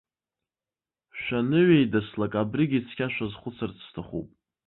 [1.19, 4.27] Шәаныҩеидаслак абригьы цқьа шәазхәыцырц сҭахуп.